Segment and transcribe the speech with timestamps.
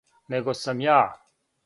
[0.33, 0.95] Него сам ја.